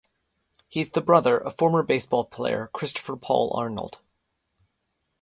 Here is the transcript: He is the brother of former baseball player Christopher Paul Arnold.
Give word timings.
He 0.67 0.79
is 0.79 0.89
the 0.89 1.01
brother 1.01 1.37
of 1.37 1.55
former 1.55 1.83
baseball 1.83 2.25
player 2.25 2.71
Christopher 2.73 3.15
Paul 3.15 3.53
Arnold. 3.55 4.01